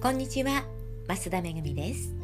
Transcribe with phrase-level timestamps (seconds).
[0.00, 0.64] こんにちは
[1.08, 2.14] 増田めぐみです。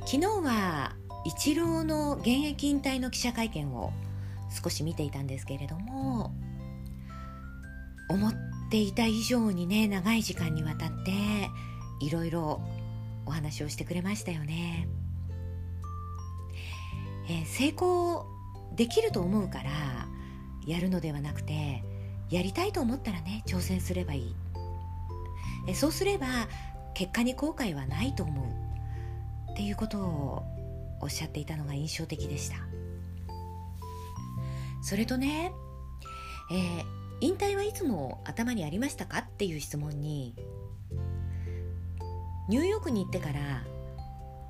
[0.00, 3.92] 昨日はイチローの現役引退の記者会見を
[4.50, 6.34] 少し見ていたんですけれども
[8.08, 8.32] 思っ
[8.72, 11.12] ていた以上にね長い時間にわたって
[12.00, 12.60] いろいろ
[13.24, 14.88] お話をしてくれましたよね、
[17.30, 18.26] えー、成功
[18.74, 19.70] できると思うから
[20.66, 21.84] やるのではなくて
[22.30, 24.51] やりたいと思ったらね挑戦すればいい。
[25.66, 26.26] えそうすれば
[26.94, 29.52] 結果に後悔はないと思う。
[29.52, 30.42] っていうことを
[31.00, 32.56] おっしゃっていたのが印象的でした。
[34.82, 35.52] それとね、
[36.50, 36.84] えー、
[37.20, 39.18] 引退はいつも頭にありましたか？
[39.18, 40.34] っていう質問に
[42.48, 43.62] ニューヨークに行ってから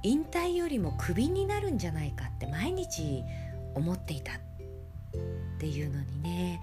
[0.04, 2.26] 引退よりもクビになるんじゃないか？
[2.26, 3.22] って毎日
[3.74, 4.36] 思っていたっ
[5.58, 6.60] ていうのにね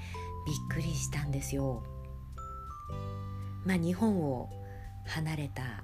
[0.72, 1.84] びっくりしたんですよ。
[3.66, 4.50] まあ、日本を
[5.06, 5.84] 離れた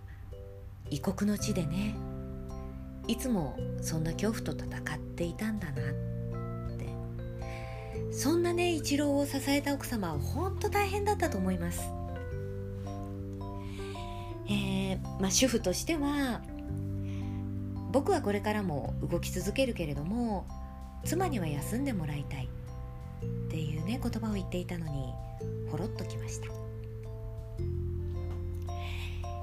[0.89, 1.95] 異国の地でね
[3.07, 5.85] いつもそんな恐怖と戦っていたんだなっ
[6.77, 11.81] てそんなね一郎を支えた奥様は本当大変だったと思います。
[14.47, 16.41] えー、まあ、主婦としては
[17.91, 20.45] 僕はこれからも動き続けるけれども
[21.03, 22.49] 妻には休んでもらいたい
[23.47, 25.13] っていうね言葉を言っていたのに
[25.71, 26.47] ほろっときました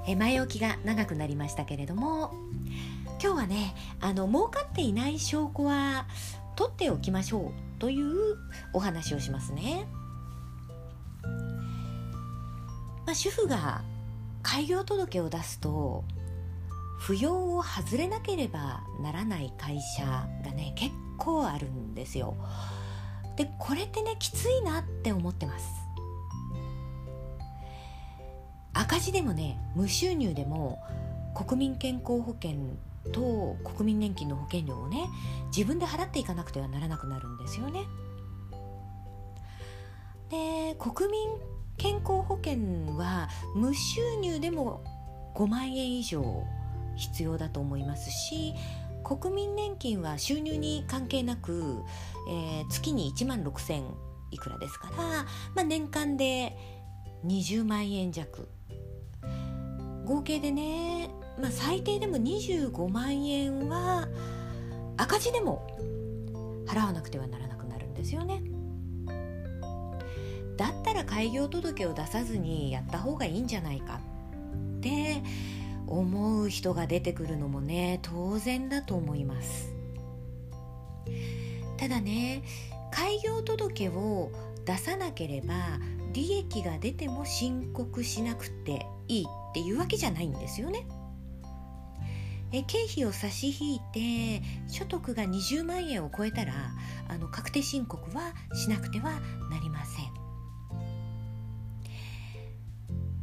[0.06, 2.33] え前置きが長くなりましたけれども
[3.22, 6.06] 今日はねあの儲かっていない証拠は
[6.56, 8.36] 取っておきましょうという
[8.73, 9.86] お話をしますね、
[13.06, 13.83] まあ、主婦が
[14.42, 16.05] 開業届を出すと
[17.00, 20.05] 扶養を外れなければならない会社
[20.45, 22.36] がね結構あるんですよ。
[23.36, 25.81] でこれってねきついなって思ってます。
[28.83, 30.83] 赤字でもね無収入でも
[31.36, 32.77] 国民健康保険
[33.12, 35.06] と国民年金の保険料をね
[35.56, 37.84] 自分で払っていかなくてはならなくなるんですよね。
[40.30, 41.29] で国民
[41.77, 44.83] 健康保険は無収入でも
[45.36, 46.45] 5万円以上
[46.96, 48.55] 必要だと思いますし
[49.05, 51.83] 国民年金は収入に関係なく、
[52.30, 53.83] えー、月に1万6,000
[54.30, 55.27] いくらですから、ま
[55.62, 56.56] あ、年間で
[57.27, 58.48] 20万円弱
[60.12, 61.08] 合計でね、
[61.40, 64.08] まあ、最低でも25万円は
[64.98, 65.67] 赤字でも
[66.67, 68.42] 払わなくてはならなくなるんですよね。
[70.58, 74.00] だったら開業届を出さずにやった方がいいんじゃないか
[74.77, 75.23] って
[75.86, 79.74] 思う人が出てくるのもね当然だと思います
[81.79, 82.42] ただね
[82.92, 84.30] 開業届を
[84.67, 85.55] 出さなければ
[86.12, 90.86] 利益が出ても申告しなくていいっていうわけじゃないんですよね。
[92.55, 96.52] え経費を差し引いて所得が20万円を超えたら
[97.08, 100.12] あの確定申告はしなくてはなりません。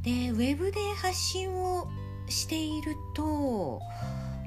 [0.02, 1.88] でウェブで発信を
[2.28, 3.82] していると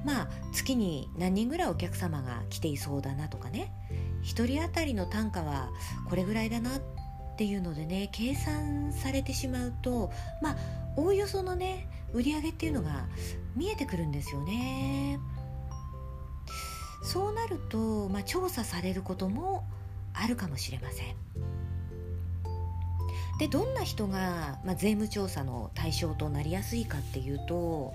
[0.04, 3.72] まあ月に何人ぐらいお客様が来ていそうだなとかね。
[4.24, 5.70] 1人当たりの単価は
[6.08, 7.01] これぐらいだなって
[7.32, 10.10] っていうのでね計算されてしまうと
[10.40, 10.56] まあ
[10.96, 13.06] おおよそのね売り上げっていうのが
[13.56, 15.18] 見えてくるんですよね。
[17.02, 19.64] そうなると、まあ、調査されることも
[20.14, 21.16] あるかもしれません。
[23.38, 27.92] でどんな人が、まあ、税務調査の対象となりやすいかっていうと、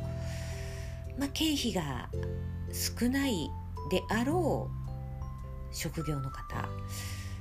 [1.17, 2.09] まあ、経費が
[2.99, 3.49] 少ない
[3.89, 4.69] であろ
[5.71, 6.67] う職業の方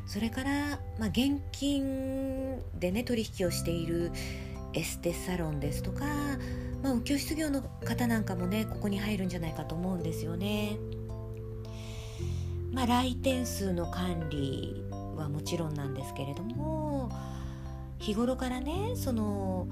[0.06, 4.12] それから、まあ、現金でね取引をしている
[4.72, 6.04] エステサロンですとか、
[6.82, 10.78] まあ、お教室業の方なんかもねここに入るんじゃないかと思うんですよね。
[12.72, 14.84] まあ、来店数の管理
[15.16, 17.10] はもちろんなんですけれども
[17.98, 19.66] 日頃からねその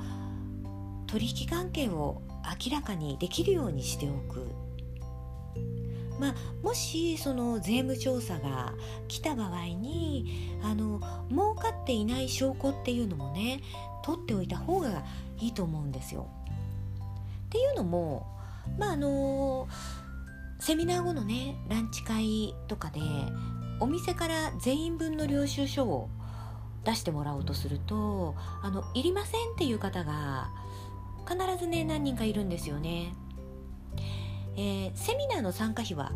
[1.06, 2.22] 取引関係を
[2.66, 4.63] 明らかにできるようにしておく
[6.24, 8.72] まあ、もしその税務調査が
[9.08, 13.60] 来た場合にあの儲かっていない証拠っていうのもね
[14.02, 15.04] 取っておいた方が
[15.38, 16.28] いいと思うんですよ。
[17.46, 18.26] っていうのも
[18.78, 19.68] まああの
[20.60, 23.00] セミナー後のねランチ会とかで
[23.80, 26.08] お店から全員分の領収書を
[26.84, 30.48] 出してもらおうとするとあのいりませんっていう方が
[31.28, 33.12] 必ずね何人かいるんですよね。
[34.56, 36.12] えー、セミナーの参加費は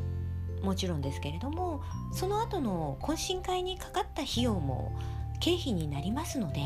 [0.63, 1.83] もちろんですけれども
[2.13, 4.93] その後の懇親会にかかった費用も
[5.41, 6.61] 経費になりますので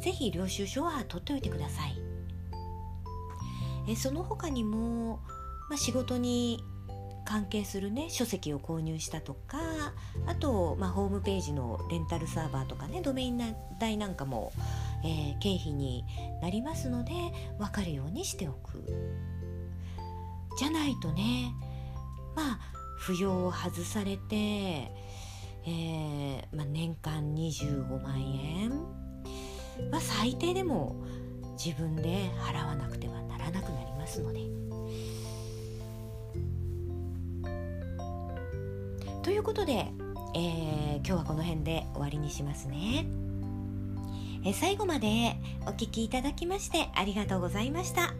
[0.00, 1.98] 是非領収書は取っておいてください。
[3.88, 5.20] えその他にも、
[5.68, 6.62] まあ、仕事に
[7.24, 9.58] 関係するね書籍を購入したとか
[10.26, 13.38] あと、まあ、ホームページのレンタルサーバーとかねドメイン
[13.80, 14.52] 代なんかも、
[15.04, 16.04] えー、経費に
[16.42, 17.12] なりますので
[17.58, 18.84] 分かるようにしておく
[20.56, 21.54] じゃないとね
[22.34, 22.58] まあ
[23.00, 28.70] 扶養を外されて、えーまあ、年間25万円
[29.90, 30.96] は最低でも
[31.62, 34.40] 自分で払わなくてはならなくなりますので。
[39.22, 39.90] ということで、
[40.34, 43.06] えー、今日はこの辺で終わりにしますね。
[44.46, 48.14] え最後までお聴きいただきましてありがとうございました。